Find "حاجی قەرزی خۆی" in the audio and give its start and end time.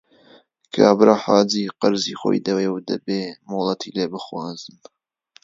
1.23-2.43